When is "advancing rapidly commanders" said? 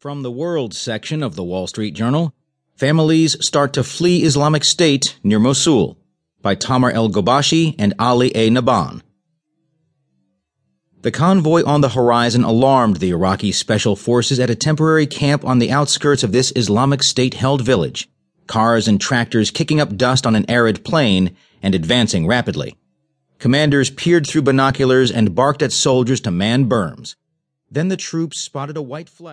21.74-23.90